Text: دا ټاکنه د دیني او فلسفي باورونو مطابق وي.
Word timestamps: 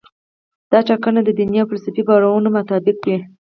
دا 0.71 0.79
ټاکنه 0.87 1.19
د 1.23 1.29
دیني 1.37 1.57
او 1.61 1.69
فلسفي 1.71 2.01
باورونو 2.07 2.49
مطابق 2.57 2.97
وي. 3.07 3.17